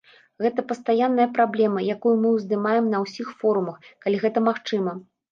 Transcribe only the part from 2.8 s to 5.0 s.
на ўсіх форумах, калі гэта магчыма.